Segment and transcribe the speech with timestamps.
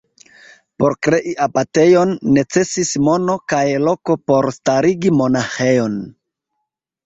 [0.83, 6.03] Por krei abatejon, necesis mono kaj loko por starigi monaĥejon.